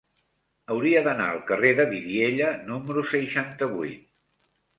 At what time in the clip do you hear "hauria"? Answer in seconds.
0.75-1.03